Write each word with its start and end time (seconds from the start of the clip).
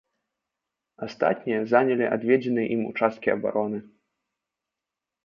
Астатнія 1.07 1.59
занялі 1.73 2.05
адведзеныя 2.15 2.67
ім 2.77 2.81
участкі 2.91 3.33
абароны. 3.37 3.79